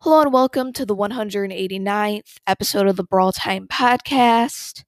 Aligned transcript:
Hello 0.00 0.20
and 0.20 0.32
welcome 0.32 0.72
to 0.74 0.86
the 0.86 0.94
189th 0.94 2.36
episode 2.46 2.86
of 2.86 2.96
the 2.96 3.02
Brawl 3.02 3.32
Time 3.32 3.66
podcast. 3.66 4.84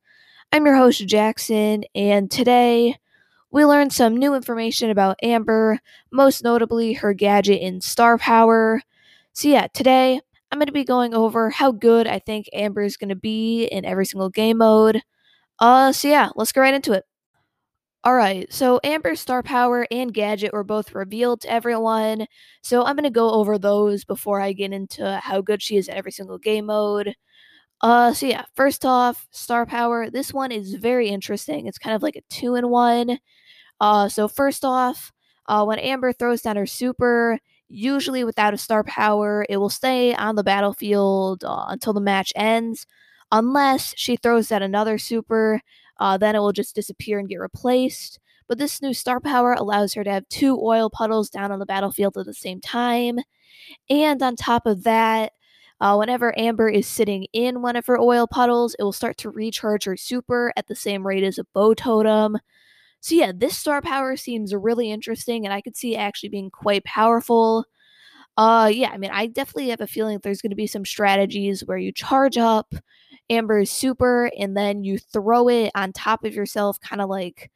I'm 0.53 0.65
your 0.65 0.77
host, 0.77 1.07
Jackson, 1.07 1.85
and 1.95 2.31
today 2.31 2.97
we 3.51 3.65
learned 3.65 3.93
some 3.93 4.17
new 4.17 4.35
information 4.35 4.91
about 4.91 5.19
Amber, 5.23 5.81
most 6.13 6.45
notably 6.45 6.93
her 6.93 7.15
gadget 7.15 7.61
in 7.61 7.81
Star 7.81 8.19
Power. 8.19 8.83
So, 9.33 9.49
yeah, 9.49 9.67
today 9.73 10.21
I'm 10.53 10.59
going 10.59 10.67
to 10.67 10.73
be 10.73 10.85
going 10.85 11.15
over 11.15 11.51
how 11.51 11.73
good 11.73 12.07
I 12.07 12.19
think 12.19 12.49
Amber 12.53 12.83
is 12.83 12.97
going 12.97 13.09
to 13.09 13.17
be 13.17 13.65
in 13.65 13.85
every 13.85 14.07
single 14.07 14.31
game 14.31 14.59
mode. 14.59 15.03
Uh, 15.59 15.91
so 15.91 16.07
yeah, 16.09 16.29
let's 16.37 16.53
get 16.53 16.61
right 16.61 16.75
into 16.75 16.93
it. 16.93 17.05
Alright, 18.07 18.53
so 18.53 18.81
Amber's 18.85 19.21
star 19.21 19.43
power 19.43 19.87
and 19.91 20.15
gadget 20.15 20.53
were 20.53 20.65
both 20.65 20.95
revealed 20.95 21.41
to 21.43 21.51
everyone, 21.51 22.27
so 22.63 22.85
I'm 22.85 22.95
gonna 22.97 23.11
go 23.11 23.31
over 23.33 23.59
those 23.59 24.05
before 24.05 24.41
I 24.41 24.53
get 24.53 24.73
into 24.73 25.19
how 25.19 25.41
good 25.41 25.61
she 25.63 25.77
is 25.77 25.89
in 25.89 25.95
every 25.95 26.13
single 26.13 26.39
game 26.39 26.67
mode. 26.67 27.15
Uh, 27.83 28.13
so 28.15 28.27
yeah, 28.27 28.45
first 28.57 28.85
off, 28.87 29.29
star 29.33 29.67
power. 29.67 30.11
This 30.11 30.33
one 30.35 30.53
is 30.53 30.75
very 30.75 31.09
interesting. 31.11 31.67
It's 31.67 31.79
kind 31.79 31.97
of 31.97 32.03
like 32.03 32.17
a 32.17 32.23
two 32.31 32.57
in 32.57 32.71
one. 32.71 33.19
Uh, 33.81 34.09
so 34.09 34.29
first 34.29 34.65
off, 34.65 35.13
uh, 35.47 35.65
when 35.65 35.79
Amber 35.81 36.13
throws 36.13 36.43
down 36.43 36.57
her 36.57 36.67
super, 36.67 37.39
usually 37.69 38.25
without 38.25 38.55
a 38.55 38.59
star 38.59 38.85
power, 38.85 39.47
it 39.49 39.59
will 39.59 39.71
stay 39.71 40.15
on 40.15 40.37
the 40.37 40.45
battlefield 40.45 41.45
uh, 41.45 41.67
until 41.69 41.93
the 41.93 42.01
match 42.01 42.33
ends, 42.37 42.87
unless 43.33 43.95
she 43.97 44.17
throws 44.17 44.49
down 44.49 44.63
another 44.63 44.99
super 44.99 45.61
uh, 45.99 46.17
then 46.19 46.37
it 46.37 46.41
will 46.41 46.53
just 46.53 46.75
disappear 46.75 47.19
and 47.19 47.29
get 47.29 47.37
replaced. 47.37 48.19
But 48.49 48.59
this 48.59 48.81
new 48.81 48.95
star 48.95 49.21
power 49.21 49.53
allows 49.53 49.93
her 49.95 50.05
to 50.05 50.11
have 50.11 50.29
two 50.29 50.59
oil 50.61 50.89
puddles 50.89 51.29
down 51.29 51.53
on 51.53 51.59
the 51.59 51.67
battlefield 51.67 52.17
at 52.17 52.27
the 52.27 52.35
same 52.35 52.61
time. 52.61 53.19
And 53.91 54.23
on 54.23 54.37
top 54.37 54.67
of 54.67 54.85
that, 54.85 55.33
uh, 55.81 55.97
whenever 55.97 56.37
Amber 56.39 56.69
is 56.69 56.87
sitting 56.87 57.27
in 57.33 57.63
one 57.63 57.77
of 57.77 57.87
her 57.87 57.99
oil 57.99 58.27
puddles, 58.27 58.75
it 58.79 58.83
will 58.83 58.93
start 58.93 59.17
to 59.19 59.31
recharge 59.31 59.85
her 59.85 59.97
super 59.97 60.53
at 60.57 60.67
the 60.67 60.75
same 60.75 61.07
rate 61.07 61.25
as 61.25 61.39
a 61.39 61.45
Bo 61.55 61.75
totem. 61.75 62.39
So, 63.01 63.15
yeah, 63.15 63.33
this 63.35 63.57
star 63.57 63.81
power 63.81 64.17
seems 64.17 64.53
really 64.55 64.91
interesting, 64.91 65.45
and 65.45 65.53
I 65.53 65.61
could 65.61 65.77
see 65.77 65.95
actually 65.95 66.31
being 66.31 66.51
quite 66.51 66.85
powerful. 66.85 67.65
Uh, 68.37 68.71
yeah, 68.73 68.91
I 68.91 68.99
mean, 68.99 69.11
I 69.13 69.27
definitely 69.27 69.69
have 69.69 69.81
a 69.81 69.87
feeling 69.87 70.19
there's 70.23 70.43
going 70.43 70.51
to 70.51 70.57
be 70.57 70.67
some 70.67 70.85
strategies 70.85 71.65
where 71.65 71.79
you 71.79 71.93
charge 71.93 72.39
up 72.39 72.75
Amber's 73.31 73.71
super 73.71 74.31
and 74.39 74.57
then 74.57 74.85
you 74.85 74.99
throw 74.99 75.49
it 75.49 75.71
on 75.75 75.93
top 75.93 76.25
of 76.25 76.35
yourself, 76.35 76.81
kind 76.81 77.01
of 77.01 77.09
like 77.09 77.51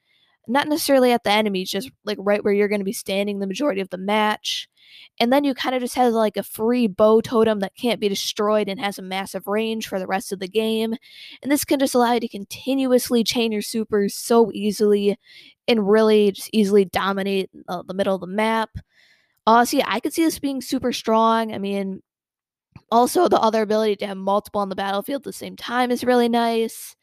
not 0.49 0.69
necessarily 0.69 1.13
at 1.13 1.25
the 1.25 1.31
enemy, 1.31 1.65
just 1.65 1.91
like 2.05 2.19
right 2.21 2.43
where 2.43 2.53
you're 2.53 2.69
going 2.69 2.81
to 2.81 2.85
be 2.85 2.93
standing 2.93 3.39
the 3.39 3.47
majority 3.47 3.81
of 3.81 3.91
the 3.91 3.99
match. 3.99 4.69
And 5.21 5.33
then 5.33 5.45
you 5.45 5.55
kind 5.55 5.75
of 5.75 5.81
just 5.81 5.95
have 5.95 6.13
like 6.13 6.37
a 6.37 6.43
free 6.43 6.87
Bo 6.87 7.21
totem 7.21 7.61
that 7.61 7.77
can't 7.77 8.01
be 8.01 8.09
destroyed 8.09 8.69
and 8.69 8.81
has 8.81 8.99
a 8.99 9.03
massive 9.03 9.47
range 9.47 9.87
for 9.87 9.99
the 9.99 10.07
rest 10.07 10.33
of 10.33 10.41
the 10.41 10.49
game. 10.49 10.95
And 11.43 11.53
this 11.53 11.65
can 11.65 11.79
just 11.79 11.95
allow 11.95 12.13
you 12.13 12.21
to 12.21 12.29
continuously 12.29 13.23
chain 13.23 13.53
your 13.53 13.63
supers 13.63 14.15
so 14.15 14.51
easily 14.53 15.17
and 15.69 15.89
really 15.89 16.33
just 16.33 16.51
easily 16.53 16.85
dominate 16.85 17.51
uh, 17.69 17.83
the 17.87 17.95
middle 17.95 18.15
of 18.15 18.21
the 18.21 18.27
map. 18.27 18.71
Uh, 19.47 19.65
so 19.65 19.79
yeah, 19.79 19.87
I 19.87 20.01
could 20.01 20.13
see 20.13 20.25
this 20.25 20.39
being 20.39 20.61
super 20.61 20.93
strong. 20.93 21.55
I 21.55 21.59
mean, 21.59 22.03
also, 22.91 23.29
the 23.29 23.41
other 23.41 23.63
ability 23.63 23.97
to 23.97 24.07
have 24.07 24.17
multiple 24.17 24.61
on 24.61 24.69
the 24.69 24.77
battlefield 24.77 25.21
at 25.21 25.25
the 25.25 25.33
same 25.33 25.57
time 25.57 25.91
is 25.91 26.05
really 26.05 26.29
nice. 26.29 26.95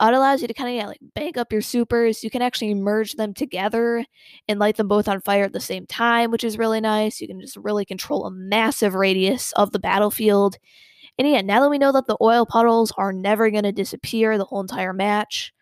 Uh, 0.00 0.06
it 0.12 0.14
allows 0.14 0.42
you 0.42 0.48
to 0.48 0.54
kind 0.54 0.70
of 0.70 0.74
yeah, 0.74 0.86
like 0.86 0.98
bank 1.14 1.36
up 1.36 1.52
your 1.52 1.62
supers. 1.62 2.24
You 2.24 2.30
can 2.30 2.42
actually 2.42 2.74
merge 2.74 3.12
them 3.12 3.32
together 3.32 4.04
and 4.48 4.58
light 4.58 4.76
them 4.76 4.88
both 4.88 5.06
on 5.06 5.20
fire 5.20 5.44
at 5.44 5.52
the 5.52 5.60
same 5.60 5.86
time, 5.86 6.30
which 6.30 6.44
is 6.44 6.58
really 6.58 6.80
nice. 6.80 7.20
You 7.20 7.28
can 7.28 7.40
just 7.40 7.56
really 7.56 7.84
control 7.84 8.26
a 8.26 8.30
massive 8.30 8.94
radius 8.94 9.52
of 9.52 9.70
the 9.72 9.78
battlefield. 9.78 10.56
And 11.18 11.28
yeah, 11.28 11.42
now 11.42 11.60
that 11.60 11.70
we 11.70 11.78
know 11.78 11.92
that 11.92 12.06
the 12.06 12.16
oil 12.20 12.44
puddles 12.44 12.92
are 12.96 13.12
never 13.12 13.50
going 13.50 13.62
to 13.64 13.72
disappear 13.72 14.36
the 14.36 14.44
whole 14.44 14.60
entire 14.60 14.92
match, 14.92 15.52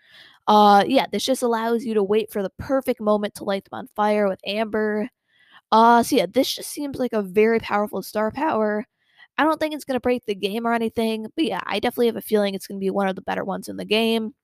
uh, 0.49 0.85
yeah, 0.87 1.07
this 1.13 1.25
just 1.25 1.43
allows 1.43 1.85
you 1.85 1.95
to 1.95 2.03
wait 2.03 2.33
for 2.33 2.43
the 2.43 2.53
perfect 2.59 3.01
moment 3.01 3.35
to 3.37 3.45
light 3.45 3.65
them 3.65 3.79
on 3.79 3.89
fire 3.95 4.29
with 4.29 4.41
Amber. 4.47 5.09
Uh, 5.71 6.03
so 6.03 6.17
yeah, 6.17 6.27
this 6.29 6.55
just 6.55 6.71
seems 6.71 6.99
like 6.99 7.13
a 7.13 7.23
very 7.23 7.59
powerful 7.61 8.03
star 8.03 8.31
power. 8.31 8.87
I 9.43 9.45
don't 9.45 9.59
think 9.59 9.75
it's 9.75 9.85
going 9.85 9.97
to 9.97 10.01
break 10.01 10.25
the 10.25 10.37
game 10.37 10.69
or 10.69 10.73
anything, 10.73 11.27
but 11.35 11.45
yeah, 11.45 11.59
I 11.67 11.81
definitely 11.81 12.07
have 12.07 12.17
a 12.17 12.21
feeling 12.21 12.55
it's 12.55 12.69
going 12.69 12.79
to 12.79 12.85
be 12.85 12.91
one 12.91 13.09
of 13.09 13.17
the 13.17 13.23
better 13.23 13.43
ones 13.43 13.69
in 13.69 13.77
the 13.77 13.85
game. 13.85 14.35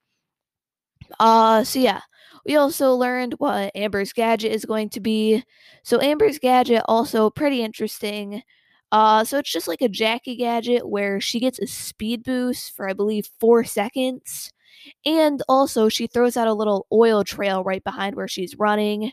Uh, 1.20 1.62
so 1.62 1.78
yeah, 1.78 2.00
we 2.44 2.56
also 2.56 2.94
learned 2.94 3.34
what 3.38 3.70
Amber's 3.76 4.12
gadget 4.12 4.50
is 4.50 4.64
going 4.64 4.88
to 4.90 4.98
be. 5.00 5.44
So 5.84 6.00
Amber's 6.02 6.40
gadget 6.40 6.82
also 6.86 7.30
pretty 7.30 7.62
interesting. 7.62 8.42
Uh, 8.90 9.22
so 9.22 9.38
it's 9.38 9.52
just 9.52 9.68
like 9.68 9.82
a 9.82 9.88
Jackie 9.88 10.34
gadget 10.34 10.88
where 10.88 11.20
she 11.20 11.38
gets 11.38 11.60
a 11.60 11.68
speed 11.68 12.24
boost 12.24 12.74
for 12.74 12.88
I 12.88 12.92
believe 12.92 13.30
four 13.38 13.62
seconds, 13.62 14.52
and 15.06 15.40
also 15.48 15.88
she 15.88 16.08
throws 16.08 16.36
out 16.36 16.48
a 16.48 16.54
little 16.54 16.88
oil 16.92 17.22
trail 17.22 17.62
right 17.62 17.84
behind 17.84 18.16
where 18.16 18.26
she's 18.26 18.58
running. 18.58 19.12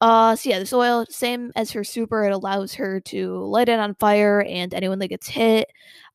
Uh, 0.00 0.36
so 0.36 0.50
yeah, 0.50 0.58
this 0.58 0.72
oil, 0.72 1.06
same 1.08 1.52
as 1.56 1.70
her 1.70 1.82
super, 1.82 2.24
it 2.24 2.32
allows 2.32 2.74
her 2.74 3.00
to 3.00 3.38
light 3.46 3.68
it 3.68 3.80
on 3.80 3.94
fire, 3.94 4.42
and 4.46 4.74
anyone 4.74 4.98
that 4.98 5.08
gets 5.08 5.26
hit 5.28 5.68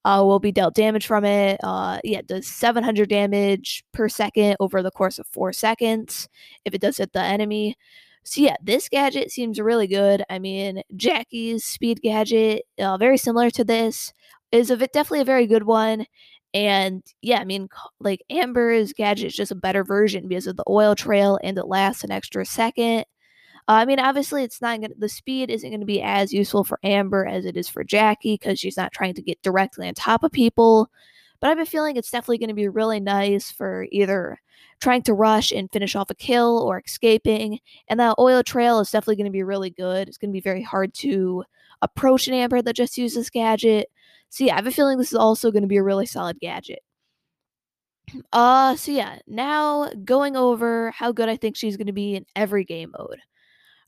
uh, 0.05 0.21
will 0.23 0.39
be 0.39 0.51
dealt 0.51 0.75
damage 0.75 1.07
from 1.07 1.25
it. 1.25 1.59
Uh, 1.63 1.99
yeah, 2.03 2.19
it 2.19 2.27
does 2.27 2.47
700 2.47 3.09
damage 3.09 3.83
per 3.91 4.07
second 4.09 4.55
over 4.59 4.81
the 4.83 4.91
course 4.91 5.19
of 5.19 5.27
four 5.27 5.53
seconds 5.53 6.27
if 6.65 6.73
it 6.73 6.81
does 6.81 6.97
hit 6.97 7.13
the 7.13 7.21
enemy. 7.21 7.75
So 8.23 8.41
yeah, 8.41 8.55
this 8.63 8.87
gadget 8.89 9.31
seems 9.31 9.59
really 9.59 9.87
good. 9.87 10.23
I 10.29 10.37
mean, 10.39 10.83
Jackie's 10.95 11.65
speed 11.65 12.01
gadget, 12.03 12.63
uh, 12.79 12.97
very 12.97 13.17
similar 13.17 13.49
to 13.51 13.63
this, 13.63 14.13
is 14.51 14.69
a 14.71 14.77
definitely 14.77 15.21
a 15.21 15.25
very 15.25 15.47
good 15.47 15.63
one. 15.63 16.05
And 16.53 17.03
yeah, 17.21 17.39
I 17.39 17.45
mean, 17.45 17.69
like 17.99 18.21
Amber's 18.29 18.93
gadget 18.93 19.27
is 19.27 19.35
just 19.35 19.51
a 19.51 19.55
better 19.55 19.83
version 19.83 20.27
because 20.27 20.47
of 20.47 20.57
the 20.57 20.63
oil 20.69 20.95
trail 20.95 21.39
and 21.43 21.57
it 21.57 21.65
lasts 21.67 22.03
an 22.03 22.11
extra 22.11 22.45
second. 22.45 23.05
Uh, 23.67 23.73
I 23.73 23.85
mean, 23.85 23.99
obviously, 23.99 24.43
it's 24.43 24.61
not 24.61 24.81
to, 24.81 24.89
the 24.97 25.09
speed 25.09 25.49
isn't 25.49 25.69
going 25.69 25.79
to 25.79 25.85
be 25.85 26.01
as 26.01 26.33
useful 26.33 26.63
for 26.63 26.79
Amber 26.83 27.25
as 27.25 27.45
it 27.45 27.55
is 27.55 27.69
for 27.69 27.83
Jackie 27.83 28.33
because 28.35 28.59
she's 28.59 28.77
not 28.77 28.91
trying 28.91 29.13
to 29.13 29.21
get 29.21 29.41
directly 29.41 29.87
on 29.87 29.93
top 29.93 30.23
of 30.23 30.31
people. 30.31 30.89
But 31.39 31.47
I 31.47 31.49
have 31.51 31.59
a 31.59 31.65
feeling 31.65 31.95
it's 31.95 32.11
definitely 32.11 32.37
going 32.37 32.49
to 32.49 32.55
be 32.55 32.67
really 32.67 32.99
nice 32.99 33.51
for 33.51 33.87
either 33.91 34.39
trying 34.79 35.03
to 35.03 35.13
rush 35.13 35.51
and 35.51 35.71
finish 35.71 35.95
off 35.95 36.09
a 36.09 36.15
kill 36.15 36.59
or 36.59 36.81
escaping. 36.85 37.59
And 37.87 37.99
that 37.99 38.15
oil 38.19 38.43
trail 38.43 38.79
is 38.79 38.91
definitely 38.91 39.15
going 39.15 39.25
to 39.25 39.31
be 39.31 39.43
really 39.43 39.69
good. 39.69 40.07
It's 40.07 40.17
going 40.17 40.31
to 40.31 40.33
be 40.33 40.41
very 40.41 40.61
hard 40.61 40.93
to 40.95 41.43
approach 41.81 42.27
an 42.27 42.33
Amber 42.33 42.61
that 42.61 42.75
just 42.75 42.97
uses 42.97 43.15
this 43.15 43.29
gadget. 43.29 43.89
So 44.29 44.43
yeah, 44.45 44.53
I 44.53 44.57
have 44.57 44.67
a 44.67 44.71
feeling 44.71 44.97
this 44.97 45.11
is 45.11 45.17
also 45.17 45.51
going 45.51 45.63
to 45.63 45.67
be 45.67 45.77
a 45.77 45.83
really 45.83 46.05
solid 46.05 46.39
gadget. 46.39 46.79
Uh, 48.33 48.75
so 48.75 48.91
yeah, 48.91 49.19
now 49.25 49.89
going 50.03 50.35
over 50.35 50.91
how 50.91 51.13
good 51.13 51.29
I 51.29 51.37
think 51.37 51.55
she's 51.55 51.77
going 51.77 51.87
to 51.87 51.93
be 51.93 52.15
in 52.15 52.25
every 52.35 52.65
game 52.65 52.93
mode. 52.97 53.19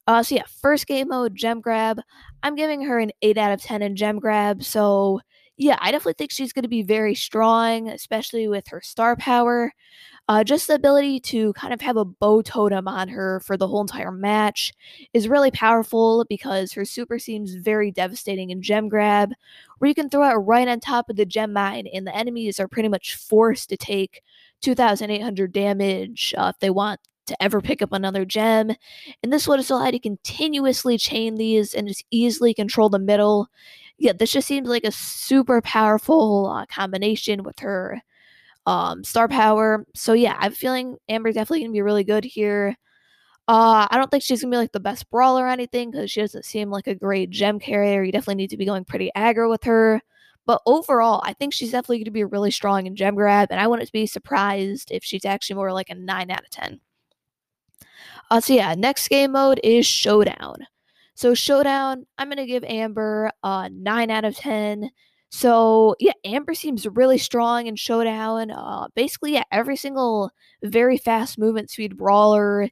Uh, 0.07 0.21
so 0.21 0.35
yeah, 0.35 0.43
first 0.61 0.87
game 0.87 1.09
mode, 1.09 1.35
gem 1.35 1.61
grab. 1.61 1.99
I'm 2.41 2.55
giving 2.55 2.81
her 2.83 2.99
an 2.99 3.11
8 3.21 3.37
out 3.37 3.53
of 3.53 3.61
10 3.61 3.81
in 3.81 3.95
gem 3.95 4.19
grab. 4.19 4.63
So 4.63 5.21
yeah, 5.57 5.77
I 5.81 5.91
definitely 5.91 6.15
think 6.17 6.31
she's 6.31 6.51
going 6.51 6.63
to 6.63 6.69
be 6.69 6.81
very 6.81 7.13
strong, 7.15 7.87
especially 7.89 8.47
with 8.47 8.67
her 8.69 8.81
star 8.81 9.15
power. 9.15 9.71
Uh, 10.27 10.43
just 10.43 10.67
the 10.67 10.73
ability 10.73 11.19
to 11.19 11.53
kind 11.53 11.73
of 11.73 11.81
have 11.81 11.97
a 11.97 12.05
Bo 12.05 12.41
totem 12.41 12.87
on 12.87 13.09
her 13.09 13.39
for 13.41 13.57
the 13.57 13.67
whole 13.67 13.81
entire 13.81 14.11
match 14.11 14.73
is 15.13 15.27
really 15.27 15.51
powerful 15.51 16.25
because 16.29 16.71
her 16.71 16.85
super 16.85 17.19
seems 17.19 17.55
very 17.55 17.91
devastating 17.91 18.49
in 18.49 18.61
gem 18.61 18.89
grab, 18.89 19.31
where 19.77 19.89
you 19.89 19.95
can 19.95 20.09
throw 20.09 20.29
it 20.31 20.35
right 20.35 20.67
on 20.67 20.79
top 20.79 21.09
of 21.09 21.17
the 21.17 21.25
gem 21.25 21.53
mine, 21.53 21.87
and 21.93 22.07
the 22.07 22.15
enemies 22.15 22.59
are 22.59 22.67
pretty 22.67 22.89
much 22.89 23.15
forced 23.15 23.69
to 23.69 23.77
take 23.77 24.23
2,800 24.61 25.51
damage 25.51 26.33
uh, 26.37 26.51
if 26.53 26.59
they 26.59 26.69
want 26.69 26.99
to 27.27 27.43
ever 27.43 27.61
pick 27.61 27.81
up 27.81 27.91
another 27.91 28.25
gem. 28.25 28.71
And 29.21 29.31
this 29.31 29.47
would 29.47 29.69
allow 29.69 29.85
you 29.85 29.93
to 29.93 29.99
continuously 29.99 30.97
chain 30.97 31.35
these 31.35 31.73
and 31.73 31.87
just 31.87 32.05
easily 32.11 32.53
control 32.53 32.89
the 32.89 32.99
middle. 32.99 33.47
Yeah, 33.97 34.13
this 34.13 34.31
just 34.31 34.47
seems 34.47 34.67
like 34.67 34.83
a 34.83 34.91
super 34.91 35.61
powerful 35.61 36.47
uh, 36.47 36.65
combination 36.65 37.43
with 37.43 37.59
her 37.59 38.01
um, 38.65 39.03
star 39.03 39.27
power. 39.27 39.85
So 39.95 40.13
yeah, 40.13 40.35
I'm 40.39 40.53
feeling 40.53 40.97
Amber's 41.09 41.35
definitely 41.35 41.61
gonna 41.61 41.73
be 41.73 41.81
really 41.81 42.03
good 42.03 42.23
here. 42.23 42.77
Uh, 43.47 43.87
I 43.91 43.97
don't 43.97 44.09
think 44.09 44.23
she's 44.23 44.41
gonna 44.41 44.51
be 44.51 44.57
like 44.57 44.71
the 44.71 44.79
best 44.79 45.09
brawler 45.09 45.45
or 45.45 45.49
anything 45.49 45.91
because 45.91 46.09
she 46.11 46.21
doesn't 46.21 46.45
seem 46.45 46.69
like 46.69 46.87
a 46.87 46.95
great 46.95 47.29
gem 47.29 47.59
carrier. 47.59 48.03
You 48.03 48.11
definitely 48.11 48.35
need 48.35 48.51
to 48.51 48.57
be 48.57 48.65
going 48.65 48.85
pretty 48.85 49.11
aggro 49.15 49.49
with 49.49 49.63
her. 49.65 50.01
But 50.45 50.61
overall, 50.65 51.21
I 51.25 51.33
think 51.33 51.53
she's 51.53 51.71
definitely 51.71 52.03
to 52.03 52.11
be 52.11 52.23
really 52.25 52.51
strong 52.51 52.85
in 52.85 52.95
gem 52.95 53.15
grab, 53.15 53.49
and 53.51 53.59
I 53.61 53.67
wouldn't 53.67 53.91
be 53.91 54.05
surprised 54.05 54.91
if 54.91 55.03
she's 55.03 55.25
actually 55.25 55.55
more 55.55 55.71
like 55.71 55.89
a 55.89 55.95
9 55.95 56.31
out 56.31 56.43
of 56.43 56.49
10. 56.49 56.81
Uh, 58.33 58.41
so 58.41 58.51
yeah, 58.51 58.73
next 58.75 59.09
game 59.09 59.33
mode 59.33 59.59
is 59.63 59.85
Showdown. 59.85 60.55
So 61.13 61.35
Showdown, 61.35 62.07
I'm 62.17 62.29
gonna 62.29 62.47
give 62.47 62.63
Amber 62.63 63.29
a 63.43 63.69
nine 63.69 64.09
out 64.09 64.25
of 64.25 64.35
ten. 64.35 64.89
So 65.29 65.95
yeah, 65.99 66.13
Amber 66.25 66.55
seems 66.55 66.87
really 66.87 67.19
strong 67.19 67.67
in 67.67 67.75
Showdown. 67.75 68.49
Uh, 68.49 68.87
basically, 68.95 69.33
yeah, 69.33 69.43
every 69.51 69.75
single 69.75 70.31
very 70.63 70.97
fast 70.97 71.37
movement 71.37 71.69
speed 71.69 71.95
brawler 71.95 72.69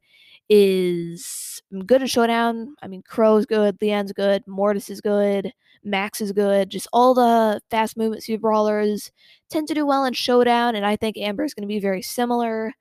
is 0.50 1.62
good 1.86 2.02
in 2.02 2.08
Showdown. 2.08 2.74
I 2.82 2.88
mean, 2.88 3.04
Crow's 3.08 3.46
good, 3.46 3.78
Leon's 3.82 4.14
good, 4.14 4.44
Mortis 4.48 4.90
is 4.90 5.00
good, 5.00 5.54
Max 5.84 6.22
is 6.22 6.32
good. 6.32 6.72
Just 6.72 6.88
all 6.92 7.14
the 7.14 7.62
fast 7.70 7.98
movement 7.98 8.24
speed 8.24 8.42
brawlers 8.42 9.12
tend 9.52 9.68
to 9.68 9.76
do 9.76 9.86
well 9.86 10.06
in 10.06 10.14
Showdown, 10.14 10.74
and 10.74 10.88
I 10.88 10.96
think 10.96 11.18
Amber 11.20 11.44
is 11.44 11.54
going 11.54 11.68
to 11.68 11.72
be 11.72 11.80
very 11.80 12.02
similar. 12.02 12.74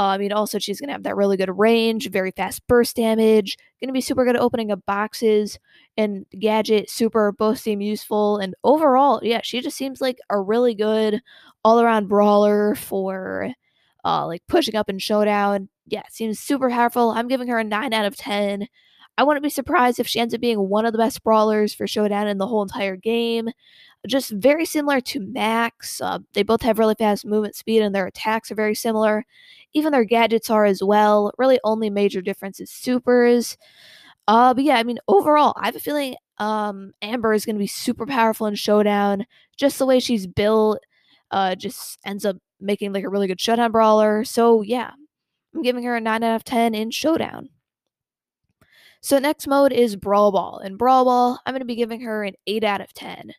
I 0.00 0.18
mean, 0.18 0.32
also, 0.32 0.58
she's 0.58 0.80
going 0.80 0.88
to 0.88 0.92
have 0.92 1.02
that 1.02 1.16
really 1.16 1.36
good 1.36 1.56
range, 1.58 2.08
very 2.10 2.30
fast 2.30 2.66
burst 2.68 2.96
damage, 2.96 3.56
going 3.80 3.88
to 3.88 3.92
be 3.92 4.00
super 4.00 4.24
good 4.24 4.36
at 4.36 4.42
opening 4.42 4.70
up 4.70 4.84
boxes, 4.86 5.58
and 5.96 6.24
Gadget, 6.38 6.88
Super 6.88 7.32
both 7.32 7.58
seem 7.58 7.80
useful. 7.80 8.38
And 8.38 8.54
overall, 8.62 9.20
yeah, 9.24 9.40
she 9.42 9.60
just 9.60 9.76
seems 9.76 10.00
like 10.00 10.18
a 10.30 10.40
really 10.40 10.74
good 10.74 11.20
all 11.64 11.80
around 11.80 12.08
brawler 12.08 12.76
for 12.76 13.52
uh, 14.04 14.26
like 14.26 14.42
pushing 14.46 14.76
up 14.76 14.88
in 14.88 14.98
Showdown. 14.98 15.68
Yeah, 15.86 16.02
seems 16.10 16.38
super 16.38 16.70
powerful. 16.70 17.10
I'm 17.10 17.28
giving 17.28 17.48
her 17.48 17.58
a 17.58 17.64
9 17.64 17.92
out 17.92 18.04
of 18.04 18.16
10. 18.16 18.68
I 19.18 19.24
wouldn't 19.24 19.42
be 19.42 19.50
surprised 19.50 19.98
if 19.98 20.06
she 20.06 20.20
ends 20.20 20.32
up 20.32 20.40
being 20.40 20.68
one 20.68 20.86
of 20.86 20.92
the 20.92 20.98
best 20.98 21.24
brawlers 21.24 21.74
for 21.74 21.88
Showdown 21.88 22.28
in 22.28 22.38
the 22.38 22.46
whole 22.46 22.62
entire 22.62 22.94
game. 22.94 23.48
Just 24.06 24.30
very 24.30 24.64
similar 24.64 25.00
to 25.00 25.18
Max. 25.18 26.00
Uh, 26.00 26.20
they 26.34 26.44
both 26.44 26.62
have 26.62 26.78
really 26.78 26.94
fast 26.94 27.26
movement 27.26 27.56
speed 27.56 27.82
and 27.82 27.92
their 27.92 28.06
attacks 28.06 28.52
are 28.52 28.54
very 28.54 28.76
similar. 28.76 29.26
Even 29.74 29.90
their 29.90 30.04
gadgets 30.04 30.50
are 30.50 30.64
as 30.64 30.84
well. 30.84 31.32
Really, 31.36 31.58
only 31.64 31.90
major 31.90 32.22
difference 32.22 32.60
is 32.60 32.70
supers. 32.70 33.58
Uh, 34.28 34.54
but 34.54 34.62
yeah, 34.62 34.76
I 34.76 34.84
mean, 34.84 35.00
overall, 35.08 35.52
I 35.56 35.66
have 35.66 35.74
a 35.74 35.80
feeling 35.80 36.14
um, 36.38 36.92
Amber 37.02 37.32
is 37.32 37.44
going 37.44 37.56
to 37.56 37.60
be 37.60 37.66
super 37.66 38.06
powerful 38.06 38.46
in 38.46 38.54
Showdown. 38.54 39.26
Just 39.56 39.80
the 39.80 39.86
way 39.86 39.98
she's 39.98 40.28
built, 40.28 40.78
uh, 41.32 41.56
just 41.56 41.98
ends 42.06 42.24
up 42.24 42.36
making 42.60 42.92
like 42.92 43.02
a 43.02 43.08
really 43.08 43.26
good 43.26 43.40
Showdown 43.40 43.72
brawler. 43.72 44.22
So 44.22 44.62
yeah, 44.62 44.92
I'm 45.56 45.62
giving 45.62 45.82
her 45.82 45.96
a 45.96 46.00
9 46.00 46.22
out 46.22 46.36
of 46.36 46.44
10 46.44 46.76
in 46.76 46.92
Showdown. 46.92 47.48
So 49.00 49.18
next 49.18 49.46
mode 49.46 49.72
is 49.72 49.96
Brawl 49.96 50.32
Ball. 50.32 50.58
In 50.58 50.76
Brawl 50.76 51.04
Ball, 51.04 51.40
I'm 51.46 51.52
going 51.52 51.60
to 51.60 51.66
be 51.66 51.76
giving 51.76 52.00
her 52.00 52.24
an 52.24 52.34
8 52.46 52.64
out 52.64 52.80
of 52.80 52.92
10. 52.94 53.32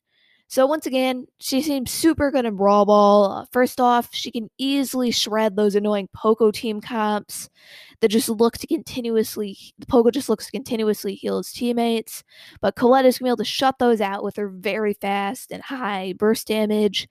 So 0.51 0.66
once 0.66 0.88
again, 0.88 1.28
she 1.38 1.62
seems 1.62 1.92
super 1.92 2.31
good 2.31 2.44
in 2.44 2.56
Brawl 2.56 2.84
Ball. 2.84 3.31
Uh, 3.31 3.46
first 3.51 3.80
off, 3.80 4.10
she 4.12 4.31
can 4.31 4.50
easily 4.57 5.12
shred 5.12 5.56
those 5.56 5.75
annoying 5.75 6.10
Poco 6.12 6.50
team 6.50 6.81
comps 6.81 7.51
that 8.01 8.07
just 8.07 8.30
look 8.30 8.57
to 8.57 8.66
continuously 8.66 9.56
the 9.78 9.86
Poco 9.86 10.10
just 10.10 10.28
looks 10.28 10.46
to 10.48 10.51
continuously 10.51 11.13
heal 11.13 11.38
his 11.38 11.51
teammates. 11.51 12.24
But 12.62 12.75
Colette 12.75 13.06
is 13.06 13.19
gonna 13.19 13.28
be 13.28 13.30
able 13.30 13.38
to 13.38 13.44
shut 13.46 13.75
those 13.78 14.01
out 14.01 14.24
with 14.24 14.38
her 14.38 14.50
very 14.50 14.96
fast 14.96 15.51
and 15.51 15.62
high 15.62 16.16
burst 16.18 16.48
damage, 16.48 17.07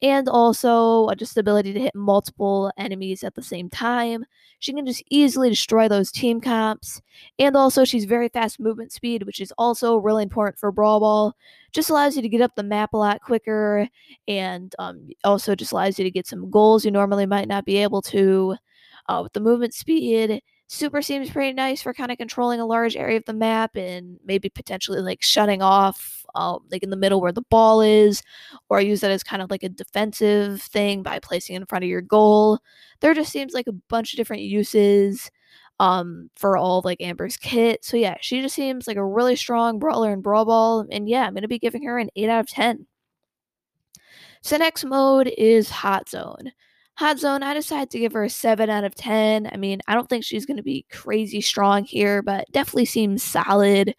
and 0.00 0.28
also 0.28 1.08
just 1.16 1.34
the 1.34 1.40
ability 1.40 1.72
to 1.72 1.80
hit 1.80 1.94
multiple 1.96 2.70
enemies 2.78 3.24
at 3.24 3.34
the 3.34 3.42
same 3.42 3.68
time. 3.68 4.24
She 4.60 4.72
can 4.72 4.86
just 4.86 5.02
easily 5.10 5.50
destroy 5.50 5.88
those 5.88 6.12
team 6.12 6.40
comps, 6.40 7.02
and 7.38 7.56
also 7.56 7.84
she's 7.84 8.04
very 8.04 8.28
fast 8.28 8.60
movement 8.60 8.92
speed, 8.92 9.24
which 9.24 9.40
is 9.40 9.52
also 9.58 9.96
really 9.96 10.22
important 10.22 10.58
for 10.58 10.70
Brawl 10.70 11.00
Ball. 11.00 11.34
Just 11.72 11.90
allows 11.90 12.16
you 12.16 12.22
to 12.22 12.28
get 12.28 12.40
up 12.40 12.54
the 12.56 12.62
map 12.62 12.92
a 12.92 12.96
lot 12.98 13.20
quicker, 13.22 13.88
and 14.28 14.74
um, 14.78 15.08
also 15.24 15.54
just 15.54 15.72
allows 15.72 15.98
you 15.98 16.04
to 16.04 16.10
get 16.10 16.26
some 16.26 16.50
goals 16.50 16.84
you 16.84 16.90
normally 16.90 17.26
might 17.26 17.48
not 17.48 17.64
be 17.64 17.76
able 17.78 18.02
to. 18.02 18.56
Uh, 19.08 19.20
with 19.22 19.32
the 19.34 19.40
movement 19.40 19.72
speed, 19.72 20.42
Super 20.68 21.00
seems 21.00 21.30
pretty 21.30 21.52
nice 21.52 21.80
for 21.80 21.94
kind 21.94 22.10
of 22.10 22.18
controlling 22.18 22.58
a 22.58 22.66
large 22.66 22.96
area 22.96 23.16
of 23.18 23.24
the 23.24 23.32
map 23.32 23.76
and 23.76 24.18
maybe 24.24 24.48
potentially 24.48 25.00
like 25.00 25.22
shutting 25.22 25.62
off, 25.62 26.24
um, 26.34 26.58
like 26.72 26.82
in 26.82 26.90
the 26.90 26.96
middle 26.96 27.20
where 27.20 27.30
the 27.30 27.42
ball 27.50 27.80
is, 27.80 28.20
or 28.68 28.80
use 28.80 29.00
that 29.00 29.12
as 29.12 29.22
kind 29.22 29.42
of 29.42 29.50
like 29.50 29.62
a 29.62 29.68
defensive 29.68 30.60
thing 30.60 31.04
by 31.04 31.20
placing 31.20 31.54
in 31.54 31.66
front 31.66 31.84
of 31.84 31.88
your 31.88 32.00
goal. 32.00 32.58
There 33.00 33.14
just 33.14 33.30
seems 33.30 33.54
like 33.54 33.68
a 33.68 33.72
bunch 33.88 34.12
of 34.12 34.16
different 34.16 34.42
uses 34.42 35.30
um 35.80 36.30
for 36.36 36.56
all 36.56 36.78
of, 36.78 36.84
like 36.84 37.00
Amber's 37.00 37.36
kit. 37.36 37.84
So 37.84 37.96
yeah, 37.96 38.16
she 38.20 38.40
just 38.40 38.54
seems 38.54 38.86
like 38.86 38.96
a 38.96 39.04
really 39.04 39.36
strong 39.36 39.78
brawler 39.78 40.12
in 40.12 40.22
Brawl 40.22 40.44
Ball, 40.44 40.86
and 40.90 41.08
yeah, 41.08 41.26
I'm 41.26 41.34
gonna 41.34 41.48
be 41.48 41.58
giving 41.58 41.82
her 41.84 41.98
an 41.98 42.10
eight 42.16 42.28
out 42.28 42.40
of 42.40 42.48
ten. 42.48 42.86
So 44.42 44.56
next 44.56 44.84
mode 44.84 45.32
is 45.36 45.70
Hot 45.70 46.08
Zone. 46.08 46.52
Hot 46.98 47.18
Zone, 47.18 47.42
I 47.42 47.52
decided 47.52 47.90
to 47.90 47.98
give 47.98 48.14
her 48.14 48.24
a 48.24 48.30
7 48.30 48.70
out 48.70 48.84
of 48.84 48.94
10. 48.94 49.50
I 49.52 49.56
mean, 49.58 49.80
I 49.86 49.94
don't 49.94 50.08
think 50.08 50.24
she's 50.24 50.46
going 50.46 50.56
to 50.56 50.62
be 50.62 50.86
crazy 50.90 51.42
strong 51.42 51.84
here, 51.84 52.22
but 52.22 52.46
definitely 52.52 52.86
seems 52.86 53.22
solid. 53.22 53.94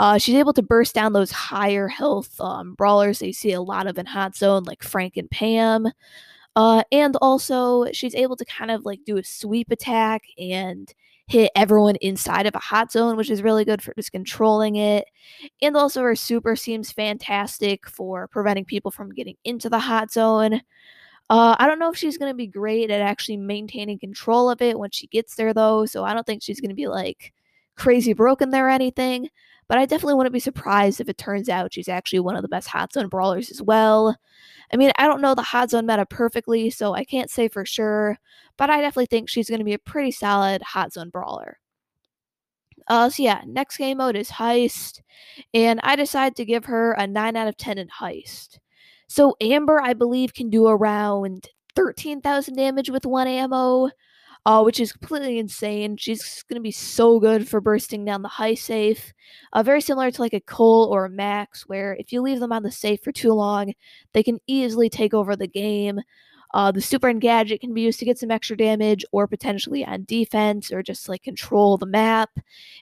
Uh, 0.00 0.18
she's 0.18 0.34
able 0.34 0.52
to 0.54 0.62
burst 0.62 0.92
down 0.92 1.12
those 1.12 1.30
higher 1.30 1.86
health 1.86 2.40
um, 2.40 2.74
brawlers 2.74 3.20
that 3.20 3.28
you 3.28 3.32
see 3.32 3.52
a 3.52 3.60
lot 3.60 3.86
of 3.86 3.96
in 3.96 4.06
Hot 4.06 4.34
Zone, 4.34 4.64
like 4.64 4.82
Frank 4.82 5.16
and 5.16 5.30
Pam. 5.30 5.86
Uh, 6.56 6.82
and 6.90 7.16
also, 7.22 7.86
she's 7.92 8.14
able 8.16 8.34
to 8.36 8.44
kind 8.44 8.72
of 8.72 8.84
like 8.84 9.04
do 9.06 9.18
a 9.18 9.24
sweep 9.24 9.70
attack 9.70 10.22
and 10.36 10.92
hit 11.32 11.50
everyone 11.56 11.96
inside 11.96 12.44
of 12.46 12.54
a 12.54 12.58
hot 12.58 12.92
zone, 12.92 13.16
which 13.16 13.30
is 13.30 13.42
really 13.42 13.64
good 13.64 13.80
for 13.80 13.94
just 13.94 14.12
controlling 14.12 14.76
it. 14.76 15.06
And 15.62 15.74
also, 15.78 16.02
her 16.02 16.14
super 16.14 16.56
seems 16.56 16.92
fantastic 16.92 17.88
for 17.88 18.28
preventing 18.28 18.66
people 18.66 18.90
from 18.90 19.14
getting 19.14 19.36
into 19.42 19.70
the 19.70 19.78
hot 19.78 20.12
zone. 20.12 20.60
Uh, 21.30 21.56
I 21.58 21.66
don't 21.66 21.78
know 21.78 21.90
if 21.90 21.96
she's 21.96 22.18
going 22.18 22.30
to 22.30 22.36
be 22.36 22.46
great 22.46 22.90
at 22.90 23.00
actually 23.00 23.38
maintaining 23.38 23.98
control 23.98 24.50
of 24.50 24.60
it 24.60 24.78
when 24.78 24.90
she 24.90 25.06
gets 25.06 25.36
there, 25.36 25.54
though. 25.54 25.86
So 25.86 26.04
I 26.04 26.12
don't 26.12 26.26
think 26.26 26.42
she's 26.42 26.60
going 26.60 26.68
to 26.68 26.74
be 26.74 26.88
like 26.88 27.32
crazy 27.76 28.12
broken 28.12 28.50
there 28.50 28.66
or 28.66 28.70
anything. 28.70 29.30
But 29.72 29.78
I 29.78 29.86
definitely 29.86 30.16
wouldn't 30.16 30.34
be 30.34 30.38
surprised 30.38 31.00
if 31.00 31.08
it 31.08 31.16
turns 31.16 31.48
out 31.48 31.72
she's 31.72 31.88
actually 31.88 32.20
one 32.20 32.36
of 32.36 32.42
the 32.42 32.48
best 32.48 32.68
hot 32.68 32.92
zone 32.92 33.08
brawlers 33.08 33.50
as 33.50 33.62
well. 33.62 34.14
I 34.70 34.76
mean, 34.76 34.92
I 34.98 35.06
don't 35.06 35.22
know 35.22 35.34
the 35.34 35.40
hot 35.40 35.70
zone 35.70 35.86
meta 35.86 36.04
perfectly, 36.04 36.68
so 36.68 36.92
I 36.92 37.04
can't 37.04 37.30
say 37.30 37.48
for 37.48 37.64
sure, 37.64 38.18
but 38.58 38.68
I 38.68 38.82
definitely 38.82 39.06
think 39.06 39.30
she's 39.30 39.48
going 39.48 39.60
to 39.60 39.64
be 39.64 39.72
a 39.72 39.78
pretty 39.78 40.10
solid 40.10 40.60
hot 40.60 40.92
zone 40.92 41.08
brawler. 41.08 41.58
Uh, 42.86 43.08
so 43.08 43.22
yeah, 43.22 43.40
next 43.46 43.78
game 43.78 43.96
mode 43.96 44.14
is 44.14 44.28
Heist, 44.28 45.00
and 45.54 45.80
I 45.82 45.96
decided 45.96 46.36
to 46.36 46.44
give 46.44 46.66
her 46.66 46.92
a 46.92 47.06
9 47.06 47.34
out 47.34 47.48
of 47.48 47.56
10 47.56 47.78
in 47.78 47.88
Heist. 47.88 48.58
So 49.08 49.36
Amber, 49.40 49.80
I 49.80 49.94
believe, 49.94 50.34
can 50.34 50.50
do 50.50 50.66
around 50.66 51.48
13,000 51.76 52.56
damage 52.56 52.90
with 52.90 53.06
one 53.06 53.26
ammo, 53.26 53.88
uh, 54.44 54.62
which 54.62 54.80
is 54.80 54.92
completely 54.92 55.38
insane. 55.38 55.96
She's 55.96 56.42
going 56.48 56.56
to 56.56 56.62
be 56.62 56.72
so 56.72 57.20
good 57.20 57.48
for 57.48 57.60
bursting 57.60 58.04
down 58.04 58.22
the 58.22 58.28
high 58.28 58.54
safe. 58.54 59.12
Uh, 59.52 59.62
very 59.62 59.80
similar 59.80 60.10
to 60.10 60.22
like 60.22 60.32
a 60.32 60.40
Colt 60.40 60.90
or 60.90 61.04
a 61.04 61.10
Max, 61.10 61.62
where 61.68 61.94
if 61.98 62.12
you 62.12 62.22
leave 62.22 62.40
them 62.40 62.52
on 62.52 62.62
the 62.62 62.72
safe 62.72 63.00
for 63.02 63.12
too 63.12 63.32
long, 63.32 63.74
they 64.12 64.22
can 64.22 64.40
easily 64.46 64.88
take 64.88 65.14
over 65.14 65.36
the 65.36 65.46
game. 65.46 66.00
Uh, 66.54 66.70
the 66.70 66.82
super 66.82 67.08
and 67.08 67.20
gadget 67.20 67.60
can 67.60 67.72
be 67.72 67.80
used 67.80 67.98
to 67.98 68.04
get 68.04 68.18
some 68.18 68.30
extra 68.30 68.56
damage 68.56 69.04
or 69.10 69.26
potentially 69.26 69.84
on 69.86 70.04
defense 70.04 70.70
or 70.70 70.82
just 70.82 71.08
like 71.08 71.22
control 71.22 71.78
the 71.78 71.86
map. 71.86 72.30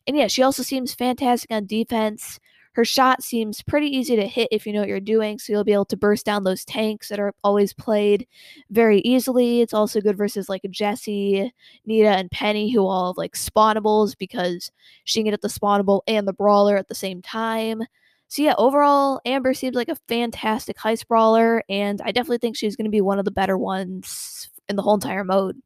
And 0.06 0.16
yeah, 0.16 0.26
she 0.26 0.42
also 0.42 0.62
seems 0.62 0.94
fantastic 0.94 1.52
on 1.52 1.66
defense. 1.66 2.40
Her 2.72 2.84
shot 2.84 3.22
seems 3.22 3.62
pretty 3.62 3.88
easy 3.88 4.14
to 4.14 4.26
hit 4.26 4.49
if 4.52 4.64
you 4.64 4.72
know 4.72 4.81
what 4.81 4.88
you're 4.88 5.00
doing, 5.00 5.38
so 5.38 5.52
you'll 5.52 5.64
be 5.64 5.72
able 5.72 5.84
to 5.87 5.96
burst 5.96 6.25
down 6.25 6.44
those 6.44 6.64
tanks 6.64 7.09
that 7.09 7.18
are 7.18 7.35
always 7.42 7.73
played 7.73 8.26
very 8.71 9.00
easily. 9.00 9.61
It's 9.61 9.75
also 9.75 10.00
good 10.00 10.16
versus 10.16 10.49
like 10.49 10.62
Jessie, 10.71 11.52
Nita, 11.85 12.09
and 12.09 12.30
Penny, 12.30 12.71
who 12.71 12.87
all 12.87 13.12
have 13.12 13.18
like 13.18 13.35
spawnables 13.35 14.16
because 14.16 14.71
she 15.04 15.21
can 15.21 15.25
get 15.25 15.35
at 15.35 15.42
the 15.42 15.49
spawnable 15.49 16.02
and 16.06 16.28
the 16.28 16.33
brawler 16.33 16.76
at 16.76 16.88
the 16.88 16.94
same 16.94 17.21
time. 17.23 17.83
So 18.28 18.42
yeah, 18.42 18.54
overall, 18.59 19.21
Amber 19.25 19.54
seems 19.54 19.75
like 19.75 19.88
a 19.88 19.97
fantastic 20.09 20.76
heist 20.76 21.09
brawler, 21.09 21.64
and 21.68 22.00
I 22.04 22.12
definitely 22.12 22.38
think 22.38 22.56
she's 22.56 22.76
going 22.76 22.85
to 22.85 22.90
be 22.90 23.00
one 23.00 23.18
of 23.18 23.25
the 23.25 23.33
better 23.33 23.59
ones 23.59 24.49
in 24.68 24.76
the 24.76 24.83
whole 24.83 24.94
entire 24.94 25.25
mode. 25.25 25.61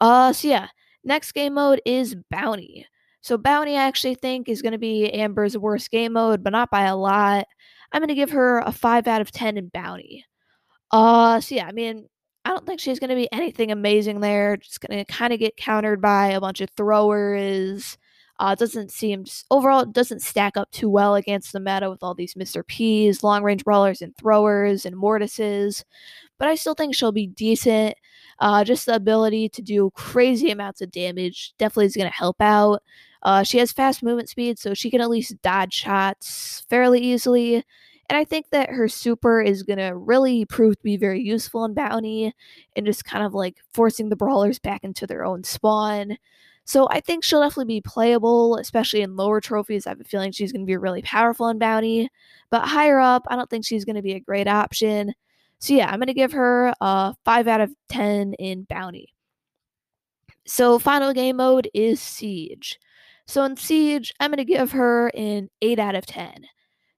Uh, 0.00 0.32
so 0.32 0.48
yeah, 0.48 0.68
next 1.04 1.32
game 1.32 1.52
mode 1.54 1.82
is 1.84 2.16
Bounty. 2.30 2.86
So 3.22 3.38
Bounty, 3.38 3.76
I 3.76 3.84
actually 3.84 4.16
think, 4.16 4.48
is 4.48 4.62
going 4.62 4.72
to 4.72 4.78
be 4.78 5.10
Amber's 5.12 5.56
worst 5.56 5.90
game 5.90 6.12
mode, 6.14 6.42
but 6.42 6.52
not 6.52 6.70
by 6.70 6.82
a 6.82 6.96
lot. 6.96 7.46
I'm 7.92 8.00
going 8.00 8.08
to 8.08 8.14
give 8.14 8.30
her 8.30 8.58
a 8.58 8.72
5 8.72 9.06
out 9.06 9.20
of 9.20 9.30
10 9.30 9.56
in 9.56 9.68
Bounty. 9.68 10.26
Uh, 10.90 11.40
so 11.40 11.54
yeah, 11.54 11.66
I 11.66 11.72
mean, 11.72 12.08
I 12.44 12.50
don't 12.50 12.66
think 12.66 12.80
she's 12.80 12.98
going 12.98 13.10
to 13.10 13.16
be 13.16 13.30
anything 13.32 13.70
amazing 13.70 14.20
there. 14.20 14.56
Just 14.56 14.80
going 14.80 14.98
to 14.98 15.12
kind 15.12 15.32
of 15.32 15.38
get 15.38 15.56
countered 15.56 16.00
by 16.00 16.28
a 16.28 16.40
bunch 16.40 16.60
of 16.60 16.70
throwers. 16.76 17.96
Uh, 18.40 18.56
doesn't 18.56 18.90
seem 18.90 19.24
overall 19.52 19.80
it 19.80 19.92
doesn't 19.92 20.20
stack 20.20 20.56
up 20.56 20.68
too 20.72 20.88
well 20.88 21.14
against 21.14 21.52
the 21.52 21.60
meta 21.60 21.88
with 21.88 22.02
all 22.02 22.14
these 22.14 22.34
Mr. 22.34 22.66
P's, 22.66 23.22
long 23.22 23.44
range 23.44 23.62
brawlers, 23.62 24.02
and 24.02 24.16
throwers 24.16 24.84
and 24.84 24.96
mortises. 24.96 25.84
But 26.38 26.48
I 26.48 26.56
still 26.56 26.74
think 26.74 26.94
she'll 26.94 27.12
be 27.12 27.28
decent. 27.28 27.94
Uh, 28.40 28.64
just 28.64 28.86
the 28.86 28.96
ability 28.96 29.48
to 29.50 29.62
do 29.62 29.90
crazy 29.94 30.50
amounts 30.50 30.80
of 30.80 30.90
damage 30.90 31.54
definitely 31.58 31.86
is 31.86 31.96
going 31.96 32.10
to 32.10 32.16
help 32.16 32.40
out. 32.40 32.82
Uh, 33.22 33.42
she 33.42 33.58
has 33.58 33.72
fast 33.72 34.02
movement 34.02 34.28
speed, 34.28 34.58
so 34.58 34.74
she 34.74 34.90
can 34.90 35.00
at 35.00 35.10
least 35.10 35.40
dodge 35.42 35.72
shots 35.72 36.64
fairly 36.68 37.00
easily. 37.00 37.64
And 38.08 38.18
I 38.18 38.24
think 38.24 38.50
that 38.50 38.70
her 38.70 38.88
super 38.88 39.40
is 39.40 39.62
going 39.62 39.78
to 39.78 39.96
really 39.96 40.44
prove 40.44 40.76
to 40.76 40.82
be 40.82 40.96
very 40.96 41.22
useful 41.22 41.64
in 41.64 41.72
Bounty 41.72 42.34
and 42.76 42.84
just 42.84 43.04
kind 43.04 43.24
of 43.24 43.32
like 43.32 43.58
forcing 43.72 44.08
the 44.08 44.16
brawlers 44.16 44.58
back 44.58 44.84
into 44.84 45.06
their 45.06 45.24
own 45.24 45.44
spawn. 45.44 46.18
So 46.64 46.88
I 46.90 47.00
think 47.00 47.24
she'll 47.24 47.40
definitely 47.40 47.76
be 47.76 47.80
playable, 47.80 48.56
especially 48.56 49.02
in 49.02 49.16
lower 49.16 49.40
trophies. 49.40 49.86
I 49.86 49.90
have 49.90 50.00
a 50.00 50.04
feeling 50.04 50.30
she's 50.30 50.52
going 50.52 50.62
to 50.62 50.66
be 50.66 50.76
really 50.76 51.02
powerful 51.02 51.48
in 51.48 51.58
Bounty. 51.58 52.08
But 52.50 52.68
higher 52.68 53.00
up, 53.00 53.24
I 53.28 53.36
don't 53.36 53.48
think 53.48 53.64
she's 53.64 53.84
going 53.84 53.96
to 53.96 54.02
be 54.02 54.12
a 54.12 54.20
great 54.20 54.46
option. 54.46 55.14
So 55.58 55.74
yeah, 55.74 55.88
I'm 55.88 55.98
going 55.98 56.08
to 56.08 56.14
give 56.14 56.32
her 56.32 56.74
a 56.80 57.14
5 57.24 57.48
out 57.48 57.60
of 57.60 57.74
10 57.88 58.34
in 58.34 58.64
Bounty. 58.64 59.14
So 60.44 60.78
final 60.78 61.12
game 61.12 61.36
mode 61.36 61.70
is 61.72 62.00
Siege. 62.00 62.78
So 63.32 63.44
in 63.44 63.56
Siege, 63.56 64.12
I'm 64.20 64.30
going 64.30 64.36
to 64.36 64.44
give 64.44 64.72
her 64.72 65.08
an 65.16 65.48
8 65.62 65.78
out 65.78 65.94
of 65.94 66.04
10. 66.04 66.44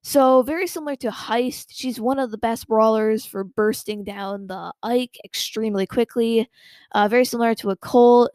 So, 0.02 0.42
very 0.42 0.66
similar 0.66 0.96
to 0.96 1.08
Heist, 1.08 1.66
she's 1.70 2.00
one 2.00 2.18
of 2.18 2.32
the 2.32 2.38
best 2.38 2.66
brawlers 2.66 3.24
for 3.24 3.44
bursting 3.44 4.02
down 4.02 4.48
the 4.48 4.72
Ike 4.82 5.16
extremely 5.24 5.86
quickly. 5.86 6.50
Uh, 6.90 7.06
very 7.06 7.24
similar 7.24 7.54
to 7.54 7.70
a 7.70 7.76
Colt. 7.76 8.32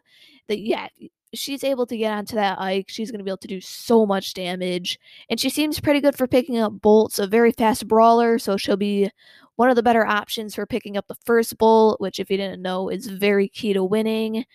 That, 0.47 0.59
yeah, 0.61 0.87
she's 1.33 1.65
able 1.65 1.85
to 1.87 1.97
get 1.97 2.13
onto 2.13 2.35
that 2.35 2.57
Ike. 2.57 2.85
She's 2.87 3.11
going 3.11 3.19
to 3.19 3.25
be 3.25 3.31
able 3.31 3.37
to 3.39 3.49
do 3.49 3.59
so 3.59 4.05
much 4.05 4.33
damage. 4.33 4.97
And 5.29 5.37
she 5.37 5.49
seems 5.49 5.81
pretty 5.81 5.99
good 5.99 6.15
for 6.15 6.25
picking 6.25 6.57
up 6.57 6.79
bolts, 6.79 7.19
a 7.19 7.27
very 7.27 7.51
fast 7.51 7.85
brawler. 7.85 8.39
So, 8.39 8.55
she'll 8.55 8.77
be 8.77 9.11
one 9.57 9.69
of 9.69 9.75
the 9.75 9.83
better 9.83 10.05
options 10.05 10.55
for 10.55 10.65
picking 10.65 10.95
up 10.95 11.05
the 11.09 11.17
first 11.25 11.57
bolt, 11.57 11.99
which, 11.99 12.21
if 12.21 12.31
you 12.31 12.37
didn't 12.37 12.61
know, 12.61 12.87
is 12.87 13.07
very 13.07 13.49
key 13.49 13.73
to 13.73 13.83
winning. 13.83 14.45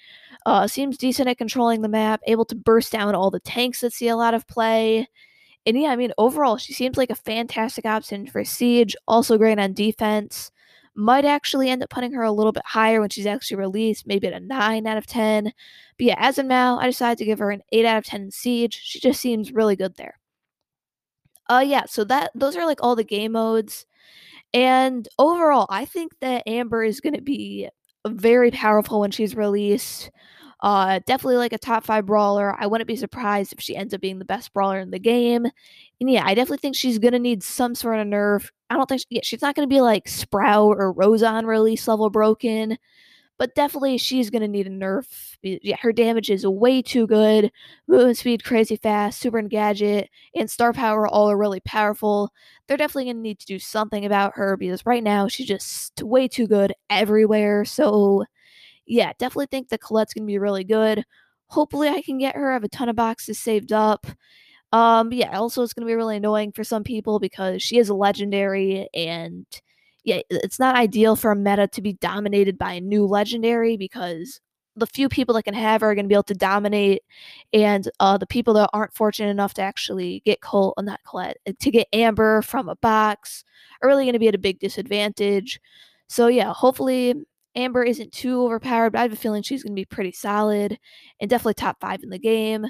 Uh, 0.47 0.67
seems 0.67 0.99
decent 0.99 1.29
at 1.29 1.39
controlling 1.39 1.81
the 1.81 1.89
map, 1.89 2.21
able 2.27 2.45
to 2.45 2.55
burst 2.55 2.93
down 2.93 3.15
all 3.15 3.31
the 3.31 3.41
tanks 3.41 3.81
that 3.81 3.93
see 3.93 4.09
a 4.09 4.17
lot 4.17 4.35
of 4.35 4.47
play. 4.47 5.09
And 5.67 5.81
yeah, 5.81 5.89
I 5.89 5.97
mean, 5.97 6.13
overall, 6.19 6.59
she 6.59 6.75
seems 6.75 6.99
like 6.99 7.11
a 7.11 7.15
fantastic 7.15 7.87
option 7.87 8.27
for 8.27 8.45
Siege, 8.45 8.95
also 9.09 9.39
great 9.39 9.59
on 9.59 9.73
defense. 9.73 10.51
Might 10.95 11.25
actually 11.25 11.71
end 11.71 11.83
up 11.83 11.91
putting 11.91 12.13
her 12.13 12.23
a 12.23 12.31
little 12.33 12.53
bit 12.53 12.63
higher 12.67 13.01
when 13.01 13.11
she's 13.11 13.27
actually 13.27 13.57
released, 13.57 14.07
maybe 14.07 14.27
at 14.29 14.35
a 14.35 14.41
9 14.41 14.87
out 14.87 14.99
of 14.99 15.07
10. 15.07 15.45
But 15.45 15.53
yeah, 15.99 16.17
as 16.19 16.39
of 16.39 16.47
now, 16.47 16.79
I 16.79 16.87
decided 16.87 17.19
to 17.19 17.25
give 17.25 17.39
her 17.39 17.51
an 17.51 17.63
8 17.73 17.85
out 17.87 17.99
of 17.99 18.05
10 18.05 18.23
in 18.23 18.31
Siege. 18.31 18.79
She 18.83 19.01
just 19.01 19.21
seems 19.21 19.53
really 19.53 19.77
good 19.77 19.97
there. 19.97 20.21
Uh 21.49 21.65
yeah, 21.67 21.85
so 21.87 22.05
that 22.05 22.31
those 22.35 22.57
are 22.57 22.65
like 22.67 22.83
all 22.83 22.97
the 22.97 23.05
game 23.05 23.33
modes. 23.33 23.87
And 24.55 25.09
overall, 25.19 25.67
I 25.69 25.85
think 25.85 26.13
that 26.21 26.47
Amber 26.47 26.85
is 26.85 27.01
going 27.01 27.15
to 27.15 27.23
be 27.23 27.69
very 28.07 28.51
powerful 28.51 29.01
when 29.01 29.11
she's 29.11 29.37
released. 29.37 30.11
Uh, 30.61 30.99
definitely 31.07 31.37
like 31.37 31.53
a 31.53 31.59
top 31.59 31.85
five 31.85 32.07
brawler. 32.07 32.55
I 32.59 32.67
wouldn't 32.67 32.89
be 32.89 32.97
surprised 32.97 33.53
if 33.53 33.61
she 33.61 33.77
ends 33.77 33.93
up 33.93 34.01
being 34.01 34.19
the 34.19 34.25
best 34.25 34.53
brawler 34.55 34.79
in 34.79 34.91
the 34.91 34.99
game. 34.99 35.45
And 36.01 36.11
yeah, 36.11 36.23
I 36.25 36.35
definitely 36.35 36.59
think 36.59 36.75
she's 36.75 36.99
gonna 36.99 37.19
need 37.19 37.43
some 37.43 37.75
sort 37.75 37.99
of 37.99 38.07
nerf. 38.07 38.51
I 38.71 38.77
don't 38.77 38.89
think 38.89 39.03
she, 39.03 39.07
yeah, 39.11 39.21
she's 39.23 39.43
not 39.43 39.55
gonna 39.55 39.67
be 39.67 39.83
like 39.83 40.09
Sprout 40.09 40.77
or 40.79 40.93
Rosa 40.93 41.43
release 41.45 41.87
level 41.87 42.09
broken, 42.09 42.79
but 43.39 43.55
definitely 43.55 43.99
she's 43.99 44.31
gonna 44.31 44.49
need 44.49 44.67
a 44.67 44.71
nerf. 44.71 45.37
Yeah, 45.43 45.77
her 45.81 45.93
damage 45.93 46.31
is 46.31 46.47
way 46.47 46.83
too 46.83 47.07
good. 47.07 47.51
Movement 47.89 48.17
speed 48.19 48.45
crazy 48.45 48.77
fast, 48.77 49.21
super 49.21 49.43
gadget, 49.43 50.11
and 50.35 50.51
star 50.51 50.73
power 50.73 51.07
all 51.09 51.31
are 51.31 51.37
really 51.39 51.61
powerful. 51.61 52.31
They're 52.67 52.77
definitely 52.77 53.07
gonna 53.13 53.21
need 53.23 53.41
to 53.41 53.47
do 53.47 53.59
something 53.59 54.05
about 54.05 54.33
her 54.37 54.57
because 54.57 54.87
right 54.87 55.03
now 55.03 55.29
she's 55.29 55.47
just 55.49 56.03
way 56.03 56.29
too 56.29 56.47
good 56.47 56.73
everywhere. 56.91 57.65
So 57.65 58.25
yeah, 58.87 59.13
definitely 59.19 59.47
think 59.51 59.69
that 59.71 59.81
Colette's 59.81 60.15
gonna 60.15 60.27
be 60.27 60.39
really 60.39 60.65
good. 60.65 61.05
Hopefully, 61.49 61.89
I 61.89 62.03
can 62.03 62.19
get 62.19 62.37
her. 62.37 62.51
I 62.51 62.55
have 62.55 62.65
a 62.65 62.69
ton 62.69 62.89
of 62.89 62.97
boxes 62.97 63.39
saved 63.39 63.73
up. 63.73 64.07
Um, 64.73 65.13
yeah, 65.13 65.39
also 65.39 65.63
it's 65.63 65.73
gonna 65.75 65.87
be 65.87 65.95
really 65.95 66.17
annoying 66.17 66.53
for 66.53 66.65
some 66.65 66.85
people 66.85 67.21
because 67.21 67.63
she 67.63 67.79
is 67.79 67.89
a 67.89 67.95
legendary, 67.95 68.89
and 68.95 69.47
yeah, 70.05 70.21
it's 70.31 70.59
not 70.59 70.77
ideal 70.77 71.17
for 71.17 71.33
a 71.33 71.37
meta 71.37 71.67
to 71.69 71.83
be 71.83 71.95
dominated 71.95 72.59
by 72.59 72.75
a 72.75 72.81
new 72.81 73.07
legendary 73.07 73.77
because 73.77 74.41
the 74.77 74.87
few 74.87 75.09
people 75.09 75.35
that 75.35 75.45
can 75.45 75.55
have 75.55 75.81
her 75.81 75.91
are 75.91 75.95
going 75.95 76.05
to 76.05 76.09
be 76.09 76.15
able 76.15 76.25
to 76.25 76.35
dominate, 76.35 77.03
and 77.53 77.89
uh, 78.01 78.19
the 78.19 78.27
people 78.27 78.55
that 78.55 78.71
aren't 78.73 78.95
fortunate 78.95 79.31
enough 79.31 79.55
to 79.55 79.63
actually 79.63 80.23
get 80.25 80.41
Colt, 80.41 80.75
uh, 80.77 80.83
not 80.83 81.01
Colette, 81.05 81.39
uh, 81.47 81.53
to 81.61 81.71
get 81.71 81.89
Amber 81.93 82.43
from 82.43 82.69
a 82.69 82.77
box 82.77 83.45
are 83.83 83.89
really 83.89 84.05
going 84.05 84.15
to 84.15 84.19
be 84.19 84.29
at 84.29 84.35
a 84.35 84.39
big 84.39 84.59
disadvantage. 84.59 85.61
So 86.09 86.27
yeah, 86.27 86.53
hopefully 86.53 87.15
Amber 87.55 87.85
isn't 87.85 88.13
too 88.13 88.43
overpowered, 88.45 88.91
but 88.91 88.99
I 88.99 89.03
have 89.03 89.13
a 89.13 89.17
feeling 89.17 89.43
she's 89.43 89.63
going 89.63 89.73
to 89.73 89.81
be 89.81 89.85
pretty 89.85 90.13
solid 90.13 90.79
and 91.21 91.31
definitely 91.31 91.55
top 91.55 91.81
five 91.81 92.03
in 92.03 92.11
the 92.11 92.19
game. 92.19 92.67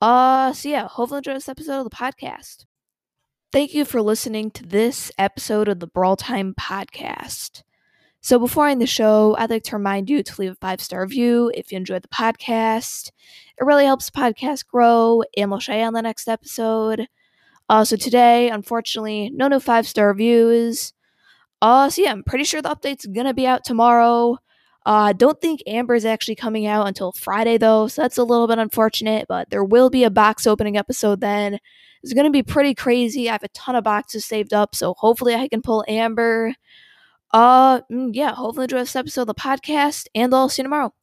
Uh, 0.00 0.52
so 0.52 0.68
yeah, 0.68 0.88
hopefully 0.88 1.18
enjoy 1.18 1.34
this 1.34 1.48
episode 1.48 1.80
of 1.80 1.84
the 1.84 1.96
podcast. 1.96 2.64
Thank 3.54 3.72
you 3.72 3.84
for 3.84 4.02
listening 4.02 4.50
to 4.50 4.66
this 4.66 5.12
episode 5.16 5.68
of 5.68 5.78
the 5.78 5.86
Brawl 5.86 6.16
Time 6.16 6.56
podcast. 6.58 7.62
So 8.20 8.40
before 8.40 8.66
I 8.66 8.72
end 8.72 8.80
the 8.80 8.86
show, 8.88 9.36
I'd 9.38 9.48
like 9.48 9.62
to 9.62 9.76
remind 9.76 10.10
you 10.10 10.24
to 10.24 10.40
leave 10.40 10.50
a 10.50 10.54
five 10.56 10.80
star 10.80 11.02
review 11.02 11.52
if 11.54 11.70
you 11.70 11.76
enjoyed 11.76 12.02
the 12.02 12.08
podcast. 12.08 13.12
It 13.56 13.64
really 13.64 13.84
helps 13.84 14.10
the 14.10 14.18
podcast 14.18 14.66
grow, 14.66 15.22
and 15.36 15.52
we'll 15.52 15.60
show 15.60 15.72
you 15.72 15.84
on 15.84 15.92
the 15.92 16.02
next 16.02 16.26
episode. 16.26 17.06
Uh, 17.68 17.84
so 17.84 17.94
today, 17.94 18.50
unfortunately, 18.50 19.30
no 19.32 19.46
new 19.46 19.60
five 19.60 19.86
star 19.86 20.08
reviews. 20.08 20.92
Uh, 21.62 21.88
so 21.88 22.02
yeah, 22.02 22.10
I'm 22.10 22.24
pretty 22.24 22.42
sure 22.42 22.60
the 22.60 22.74
update's 22.74 23.06
gonna 23.06 23.34
be 23.34 23.46
out 23.46 23.64
tomorrow. 23.64 24.36
I 24.86 25.10
uh, 25.10 25.12
don't 25.14 25.40
think 25.40 25.62
Amber 25.66 25.94
is 25.94 26.04
actually 26.04 26.34
coming 26.36 26.66
out 26.66 26.86
until 26.86 27.12
Friday 27.12 27.56
though, 27.58 27.88
so 27.88 28.02
that's 28.02 28.18
a 28.18 28.24
little 28.24 28.46
bit 28.46 28.58
unfortunate. 28.58 29.26
But 29.28 29.50
there 29.50 29.64
will 29.64 29.90
be 29.90 30.04
a 30.04 30.10
box 30.10 30.46
opening 30.46 30.76
episode 30.76 31.20
then. 31.20 31.58
It's 32.02 32.12
gonna 32.12 32.30
be 32.30 32.42
pretty 32.42 32.74
crazy. 32.74 33.28
I 33.28 33.32
have 33.32 33.42
a 33.42 33.48
ton 33.48 33.76
of 33.76 33.84
boxes 33.84 34.24
saved 34.26 34.52
up, 34.54 34.74
so 34.74 34.94
hopefully 34.98 35.34
I 35.34 35.48
can 35.48 35.62
pull 35.62 35.84
Amber. 35.88 36.54
Uh, 37.32 37.80
mm, 37.92 38.10
yeah, 38.14 38.34
hopefully 38.34 38.64
enjoy 38.64 38.78
this 38.78 38.96
episode 38.96 39.22
of 39.22 39.26
the 39.28 39.34
podcast, 39.34 40.06
and 40.14 40.34
I'll 40.34 40.48
see 40.48 40.62
you 40.62 40.64
tomorrow. 40.64 40.94